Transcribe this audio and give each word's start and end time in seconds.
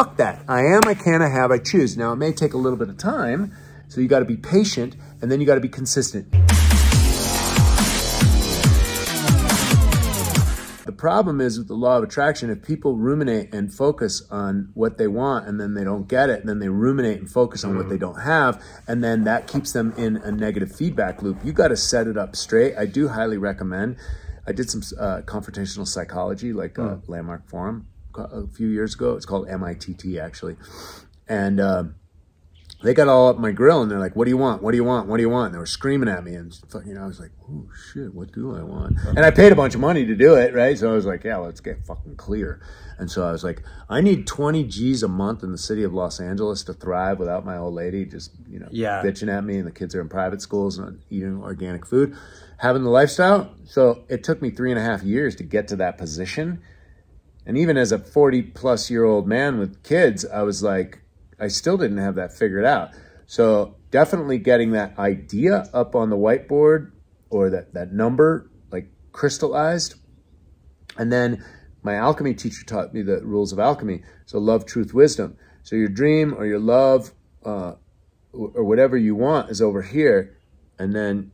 fuck 0.00 0.16
that. 0.16 0.42
I 0.48 0.62
am, 0.62 0.80
I 0.86 0.94
can, 0.94 1.20
I 1.20 1.28
have, 1.28 1.50
I 1.50 1.58
choose. 1.58 1.94
Now, 1.94 2.14
it 2.14 2.16
may 2.16 2.32
take 2.32 2.54
a 2.54 2.56
little 2.56 2.78
bit 2.78 2.88
of 2.88 2.96
time, 2.96 3.52
so 3.88 4.00
you 4.00 4.08
got 4.08 4.20
to 4.20 4.24
be 4.24 4.36
patient, 4.36 4.96
and 5.20 5.30
then 5.30 5.40
you 5.40 5.46
got 5.46 5.56
to 5.56 5.60
be 5.60 5.68
consistent. 5.68 6.32
The 10.86 10.94
problem 10.96 11.42
is 11.42 11.58
with 11.58 11.68
the 11.68 11.74
law 11.74 11.98
of 11.98 12.04
attraction, 12.04 12.48
if 12.48 12.62
people 12.62 12.96
ruminate 12.96 13.52
and 13.52 13.70
focus 13.70 14.22
on 14.30 14.70
what 14.72 14.96
they 14.96 15.06
want 15.06 15.46
and 15.46 15.60
then 15.60 15.74
they 15.74 15.84
don't 15.84 16.08
get 16.08 16.30
it, 16.30 16.40
and 16.40 16.48
then 16.48 16.60
they 16.60 16.70
ruminate 16.70 17.18
and 17.18 17.30
focus 17.30 17.62
on 17.62 17.76
what 17.76 17.90
they 17.90 17.98
don't 17.98 18.22
have, 18.22 18.62
and 18.88 19.04
then 19.04 19.24
that 19.24 19.48
keeps 19.48 19.72
them 19.72 19.92
in 19.98 20.16
a 20.16 20.32
negative 20.32 20.74
feedback 20.74 21.20
loop, 21.20 21.36
you 21.44 21.52
got 21.52 21.68
to 21.68 21.76
set 21.76 22.06
it 22.06 22.16
up 22.16 22.34
straight. 22.34 22.74
I 22.78 22.86
do 22.86 23.08
highly 23.08 23.36
recommend. 23.36 23.96
I 24.46 24.52
did 24.52 24.70
some 24.70 24.80
uh, 24.98 25.20
confrontational 25.26 25.86
psychology, 25.86 26.54
like 26.54 26.78
a 26.78 27.02
landmark 27.06 27.46
forum 27.50 27.86
a 28.32 28.46
few 28.46 28.68
years 28.68 28.94
ago. 28.94 29.14
It's 29.16 29.26
called 29.26 29.48
MITT 29.48 30.18
actually, 30.18 30.56
and. 31.28 31.60
Uh, 31.60 31.84
they 32.82 32.94
got 32.94 33.08
all 33.08 33.28
up 33.28 33.36
my 33.38 33.52
grill 33.52 33.82
and 33.82 33.90
they're 33.90 33.98
like, 33.98 34.16
"What 34.16 34.24
do 34.24 34.30
you 34.30 34.38
want? 34.38 34.62
What 34.62 34.70
do 34.70 34.78
you 34.78 34.84
want? 34.84 35.06
What 35.06 35.18
do 35.18 35.22
you 35.22 35.28
want?" 35.28 35.46
And 35.48 35.54
they 35.54 35.58
were 35.58 35.66
screaming 35.66 36.08
at 36.08 36.24
me, 36.24 36.34
and 36.34 36.58
you 36.86 36.94
know, 36.94 37.02
I 37.02 37.06
was 37.06 37.20
like, 37.20 37.32
"Oh 37.46 37.68
shit, 37.92 38.14
what 38.14 38.32
do 38.32 38.56
I 38.56 38.62
want?" 38.62 38.96
And 39.06 39.18
I 39.18 39.30
paid 39.30 39.52
a 39.52 39.54
bunch 39.54 39.74
of 39.74 39.82
money 39.82 40.06
to 40.06 40.14
do 40.14 40.34
it, 40.36 40.54
right? 40.54 40.78
So 40.78 40.90
I 40.90 40.94
was 40.94 41.04
like, 41.04 41.24
"Yeah, 41.24 41.36
let's 41.36 41.60
get 41.60 41.84
fucking 41.84 42.16
clear." 42.16 42.58
And 42.98 43.10
so 43.10 43.26
I 43.28 43.32
was 43.32 43.44
like, 43.44 43.62
"I 43.90 44.00
need 44.00 44.26
twenty 44.26 44.64
G's 44.64 45.02
a 45.02 45.08
month 45.08 45.42
in 45.42 45.52
the 45.52 45.58
city 45.58 45.82
of 45.82 45.92
Los 45.92 46.20
Angeles 46.20 46.62
to 46.64 46.72
thrive 46.72 47.18
without 47.18 47.44
my 47.44 47.58
old 47.58 47.74
lady 47.74 48.06
just 48.06 48.32
you 48.48 48.58
know 48.58 48.68
Yeah. 48.70 49.02
bitching 49.02 49.28
at 49.30 49.44
me, 49.44 49.58
and 49.58 49.66
the 49.66 49.72
kids 49.72 49.94
are 49.94 50.00
in 50.00 50.08
private 50.08 50.40
schools 50.40 50.78
and 50.78 51.00
eating 51.10 51.42
organic 51.42 51.84
food, 51.84 52.16
having 52.56 52.82
the 52.82 52.90
lifestyle." 52.90 53.50
So 53.66 54.04
it 54.08 54.24
took 54.24 54.40
me 54.40 54.48
three 54.48 54.70
and 54.70 54.78
a 54.78 54.82
half 54.82 55.02
years 55.02 55.36
to 55.36 55.42
get 55.42 55.68
to 55.68 55.76
that 55.76 55.98
position. 55.98 56.60
And 57.46 57.56
even 57.56 57.76
as 57.76 57.92
a 57.92 57.98
40 57.98 58.42
plus 58.42 58.90
year 58.90 59.04
old 59.04 59.26
man 59.26 59.58
with 59.58 59.82
kids, 59.82 60.24
I 60.24 60.42
was 60.42 60.62
like, 60.62 61.00
I 61.38 61.48
still 61.48 61.76
didn't 61.76 61.98
have 61.98 62.14
that 62.16 62.32
figured 62.32 62.64
out. 62.64 62.90
So 63.26 63.76
definitely 63.90 64.38
getting 64.38 64.72
that 64.72 64.98
idea 64.98 65.68
up 65.72 65.94
on 65.94 66.10
the 66.10 66.16
whiteboard 66.16 66.92
or 67.30 67.50
that, 67.50 67.72
that 67.74 67.92
number 67.92 68.50
like 68.70 68.88
crystallized. 69.12 69.94
And 70.98 71.12
then 71.12 71.44
my 71.82 71.94
alchemy 71.94 72.34
teacher 72.34 72.64
taught 72.64 72.92
me 72.92 73.02
the 73.02 73.24
rules 73.24 73.52
of 73.52 73.58
alchemy. 73.58 74.02
So 74.26 74.38
love, 74.38 74.66
truth, 74.66 74.92
wisdom. 74.92 75.36
So 75.62 75.76
your 75.76 75.88
dream 75.88 76.34
or 76.34 76.44
your 76.44 76.58
love 76.58 77.12
uh, 77.44 77.74
or 78.32 78.64
whatever 78.64 78.96
you 78.96 79.14
want 79.14 79.50
is 79.50 79.62
over 79.62 79.82
here. 79.82 80.36
And 80.78 80.94
then 80.94 81.32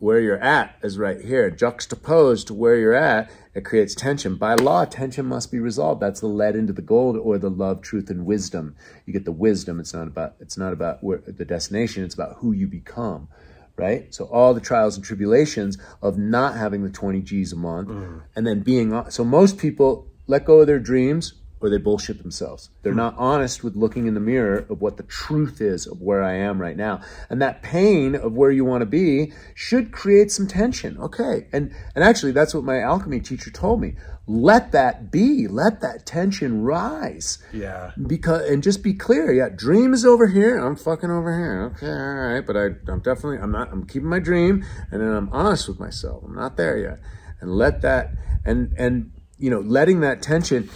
where 0.00 0.18
you're 0.18 0.42
at 0.42 0.76
is 0.82 0.98
right 0.98 1.20
here, 1.20 1.50
juxtaposed 1.50 2.48
to 2.48 2.54
where 2.54 2.76
you're 2.76 2.94
at. 2.94 3.30
It 3.54 3.64
creates 3.64 3.94
tension. 3.94 4.36
By 4.36 4.54
law, 4.54 4.86
tension 4.86 5.26
must 5.26 5.52
be 5.52 5.60
resolved. 5.60 6.00
That's 6.00 6.20
the 6.20 6.26
lead 6.26 6.56
into 6.56 6.72
the 6.72 6.82
gold, 6.82 7.16
or 7.16 7.36
the 7.36 7.50
love, 7.50 7.82
truth, 7.82 8.08
and 8.08 8.24
wisdom. 8.24 8.76
You 9.04 9.12
get 9.12 9.26
the 9.26 9.32
wisdom. 9.32 9.78
It's 9.78 9.92
not 9.92 10.06
about. 10.06 10.34
It's 10.40 10.56
not 10.56 10.72
about 10.72 11.04
where, 11.04 11.18
the 11.18 11.44
destination. 11.44 12.02
It's 12.02 12.14
about 12.14 12.36
who 12.38 12.52
you 12.52 12.66
become, 12.66 13.28
right? 13.76 14.12
So 14.14 14.24
all 14.24 14.54
the 14.54 14.60
trials 14.60 14.96
and 14.96 15.04
tribulations 15.04 15.76
of 16.00 16.16
not 16.16 16.56
having 16.56 16.82
the 16.82 16.90
20 16.90 17.20
G's 17.20 17.52
a 17.52 17.56
month, 17.56 17.88
mm. 17.88 18.22
and 18.34 18.46
then 18.46 18.60
being. 18.60 19.10
So 19.10 19.22
most 19.22 19.58
people 19.58 20.08
let 20.26 20.46
go 20.46 20.60
of 20.60 20.66
their 20.66 20.78
dreams, 20.78 21.34
or 21.60 21.68
they 21.68 21.76
bullshit 21.76 22.18
themselves. 22.18 22.70
They're 22.82 22.92
hmm. 22.92 22.98
not 22.98 23.14
honest 23.18 23.62
with 23.62 23.76
looking 23.76 24.06
in 24.06 24.14
the 24.14 24.20
mirror 24.20 24.66
of 24.70 24.80
what 24.80 24.96
the 24.96 25.02
truth 25.02 25.60
is 25.60 25.86
of 25.86 26.00
where 26.00 26.22
I 26.22 26.34
am 26.34 26.60
right 26.60 26.76
now. 26.76 27.02
And 27.28 27.40
that 27.42 27.62
pain 27.62 28.14
of 28.14 28.32
where 28.32 28.50
you 28.50 28.64
want 28.64 28.82
to 28.82 28.86
be 28.86 29.32
should 29.54 29.92
create 29.92 30.32
some 30.32 30.46
tension. 30.46 30.96
Okay. 30.98 31.46
And 31.52 31.74
and 31.94 32.02
actually 32.02 32.32
that's 32.32 32.54
what 32.54 32.64
my 32.64 32.80
alchemy 32.80 33.20
teacher 33.20 33.50
told 33.50 33.80
me. 33.80 33.96
Let 34.26 34.72
that 34.72 35.10
be. 35.10 35.48
Let 35.48 35.80
that 35.80 36.06
tension 36.06 36.62
rise. 36.62 37.38
Yeah. 37.52 37.92
Because 38.06 38.48
and 38.48 38.62
just 38.62 38.82
be 38.82 38.94
clear. 38.94 39.32
Yeah, 39.32 39.48
dream 39.54 39.92
is 39.92 40.06
over 40.06 40.28
here. 40.28 40.58
I'm 40.58 40.76
fucking 40.76 41.10
over 41.10 41.36
here. 41.36 41.72
Okay, 41.74 41.90
all 41.90 42.34
right. 42.34 42.46
But 42.46 42.56
I 42.56 42.90
I'm 42.90 43.00
definitely 43.00 43.38
I'm 43.38 43.52
not 43.52 43.70
I'm 43.70 43.86
keeping 43.86 44.08
my 44.08 44.20
dream 44.20 44.64
and 44.90 45.00
then 45.00 45.12
I'm 45.12 45.28
honest 45.30 45.68
with 45.68 45.78
myself. 45.78 46.22
I'm 46.24 46.34
not 46.34 46.56
there 46.56 46.78
yet. 46.78 47.00
And 47.40 47.56
let 47.56 47.82
that 47.82 48.12
and 48.44 48.72
and 48.78 49.12
you 49.40 49.50
know, 49.50 49.60
letting 49.60 50.00
that 50.00 50.22
tension 50.22 50.68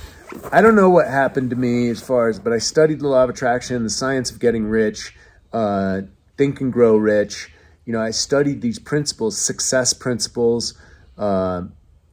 I 0.53 0.61
don't 0.61 0.75
know 0.75 0.91
what 0.91 1.09
happened 1.09 1.51
to 1.51 1.57
me 1.57 1.89
as 1.91 2.01
far 2.01 2.29
as, 2.29 2.39
but 2.39 2.53
I 2.53 2.59
studied 2.59 3.01
the 3.01 3.09
law 3.09 3.25
of 3.25 3.31
attraction, 3.31 3.83
the 3.83 3.91
science 3.91 4.31
of 4.31 4.41
getting 4.41 4.67
rich, 4.67 5.15
uh, 5.53 6.03
think 6.37 6.61
and 6.61 6.73
grow 6.73 6.97
rich. 6.97 7.53
You 7.85 7.93
know, 7.93 8.01
I 8.01 8.11
studied 8.11 8.61
these 8.61 8.79
principles, 8.79 9.39
success 9.39 9.93
principles, 9.93 10.75
uh, 11.19 11.63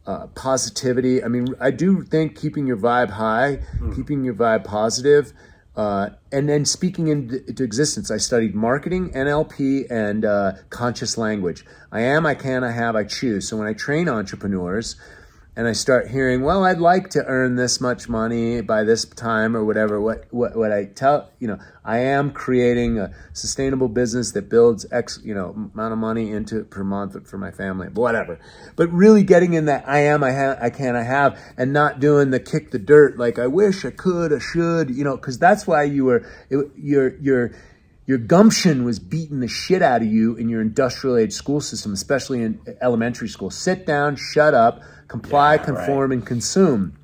uh, 0.06 0.28
positivity. 0.28 1.24
I 1.24 1.28
mean, 1.28 1.56
I 1.60 1.72
do 1.72 2.04
think 2.04 2.36
keeping 2.36 2.68
your 2.68 2.78
vibe 2.78 3.12
high, 3.12 3.60
keeping 3.96 4.24
your 4.24 4.34
vibe 4.34 4.66
positive, 4.66 5.34
uh, 5.76 6.10
and 6.32 6.50
then 6.50 6.66
speaking 6.66 7.08
into, 7.08 7.46
into 7.48 7.64
existence. 7.64 8.12
I 8.12 8.18
studied 8.18 8.54
marketing, 8.54 9.12
NLP, 9.12 9.90
and 9.90 10.26
uh, 10.26 10.54
conscious 10.70 11.18
language. 11.18 11.66
I 11.92 12.02
am, 12.02 12.26
I 12.26 12.36
can, 12.36 12.64
I 12.64 12.72
have, 12.72 12.96
I 12.96 13.04
choose. 13.04 13.48
So 13.48 13.58
when 13.58 13.68
I 13.68 13.74
train 13.74 14.10
entrepreneurs, 14.10 14.96
and 15.54 15.68
I 15.68 15.74
start 15.74 16.10
hearing, 16.10 16.44
well, 16.44 16.64
I'd 16.64 16.80
like 16.80 17.10
to 17.10 17.26
earn 17.26 17.58
this 17.58 17.82
much 17.82 18.08
money 18.08 18.62
by 18.62 18.86
this 18.86 19.04
time 19.04 19.56
or 19.56 19.66
whatever. 19.66 20.00
What 20.00 20.26
what 20.32 20.56
what 20.56 20.72
I 20.72 20.86
tell 20.86 21.30
you 21.40 21.48
know, 21.50 21.60
I 21.84 22.00
am 22.00 22.32
creating 22.32 22.98
a 22.98 23.14
sustainable 23.34 23.90
business 23.90 24.32
that 24.32 24.50
builds 24.50 24.86
X 24.92 25.20
you 25.24 25.34
know 25.34 25.50
amount 25.74 25.92
of 25.92 26.00
money 26.00 26.32
into 26.32 26.60
it 26.60 26.70
per 26.70 26.86
month 26.86 27.28
for 27.28 27.38
my 27.38 27.52
family, 27.52 27.90
whatever. 27.90 28.40
But 28.78 28.92
really 28.94 29.24
getting 29.24 29.54
in 29.54 29.66
that 29.66 29.84
I 29.88 30.00
am, 30.00 30.24
I 30.24 30.32
have, 30.32 30.58
I 30.62 30.70
can, 30.70 30.96
I 30.96 31.04
have, 31.04 31.38
and 31.58 31.74
not 31.74 32.00
doing 32.00 32.30
the 32.30 32.40
kick 32.40 32.72
the 32.72 32.80
dirt 32.80 33.18
like 33.18 33.38
I 33.38 33.48
wish 33.48 33.84
I 33.84 33.92
could, 33.92 34.32
I 34.32 34.40
should, 34.40 34.90
you 34.90 35.04
know, 35.04 35.18
because 35.18 35.38
that's 35.38 35.68
why 35.68 35.84
you 35.84 36.06
were 36.06 36.26
it, 36.50 36.72
you're 36.78 37.18
you're 37.18 37.52
your 38.06 38.18
gumption 38.18 38.84
was 38.84 39.00
beating 39.00 39.40
the 39.40 39.48
shit 39.48 39.82
out 39.82 40.02
of 40.02 40.08
you 40.08 40.36
in 40.36 40.50
your 40.50 40.62
industrial 40.62 41.18
age 41.18 41.34
school 41.34 41.62
system, 41.62 41.94
especially 41.94 42.42
in 42.42 42.60
elementary 42.82 43.30
school. 43.30 43.50
Sit 43.50 43.86
down, 43.86 44.16
shut 44.16 44.54
up, 44.54 44.82
comply, 45.08 45.56
Yeah, 45.56 45.66
conform, 45.66 46.12
and 46.12 46.26
consume. 46.26 46.98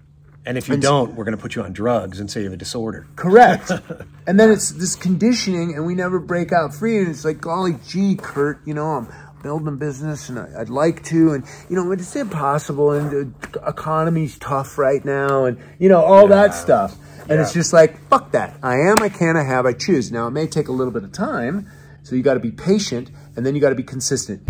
And 0.45 0.57
if 0.57 0.69
you 0.69 0.77
don't, 0.77 1.13
we're 1.15 1.25
going 1.25 1.35
to 1.35 1.41
put 1.41 1.55
you 1.55 1.63
on 1.63 1.73
drugs 1.73 2.21
and 2.21 2.31
say 2.31 2.39
you 2.39 2.45
have 2.45 2.53
a 2.53 2.57
disorder. 2.57 3.05
Correct. 3.17 3.69
and 4.27 4.39
then 4.39 4.49
it's 4.49 4.71
this 4.71 4.95
conditioning, 4.95 5.75
and 5.75 5.85
we 5.85 5.93
never 5.93 6.19
break 6.19 6.53
out 6.53 6.73
free. 6.73 6.99
And 6.99 7.09
it's 7.09 7.25
like, 7.25 7.41
golly 7.41 7.75
gee, 7.85 8.15
Kurt, 8.15 8.65
you 8.65 8.73
know, 8.73 8.85
I'm 8.85 9.07
building 9.43 9.67
a 9.67 9.71
business 9.71 10.29
and 10.29 10.39
I- 10.39 10.49
I'd 10.59 10.69
like 10.69 11.03
to, 11.05 11.33
and 11.33 11.43
you 11.69 11.75
know, 11.75 11.91
it's 11.91 12.15
impossible, 12.15 12.91
and 12.91 13.11
the 13.11 13.59
economy's 13.67 14.37
tough 14.37 14.77
right 14.77 15.03
now, 15.05 15.45
and 15.45 15.57
you 15.79 15.89
know, 15.89 16.01
all 16.01 16.27
that 16.27 16.53
stuff. 16.53 16.95
And 17.29 17.41
it's 17.41 17.51
just 17.51 17.73
like, 17.73 17.99
fuck 18.07 18.31
that. 18.31 18.57
I 18.63 18.75
am, 18.77 18.95
I 19.01 19.09
can, 19.09 19.35
I 19.35 19.43
have, 19.43 19.65
I 19.65 19.73
choose. 19.73 20.11
Now, 20.13 20.27
it 20.27 20.31
may 20.31 20.47
take 20.47 20.69
a 20.69 20.71
little 20.71 20.93
bit 20.93 21.03
of 21.03 21.11
time, 21.11 21.67
so 22.03 22.15
you 22.15 22.23
got 22.23 22.35
to 22.35 22.39
be 22.39 22.51
patient, 22.51 23.11
and 23.35 23.45
then 23.45 23.53
you 23.53 23.59
got 23.59 23.69
to 23.69 23.75
be 23.75 23.83
consistent. 23.83 24.47